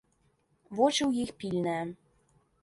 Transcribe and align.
Вочы 0.79 1.03
ў 1.09 1.27
іх 1.27 1.35
пільныя. 1.43 1.83